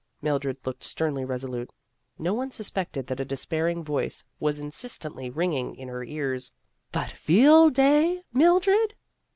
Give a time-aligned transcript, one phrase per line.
[0.19, 1.71] Mildred looked sternly resolute;
[2.17, 6.51] no one suspected that a despairing voice was insistently ringing in her ears:"
[6.91, 8.95] But Field Day, Mildred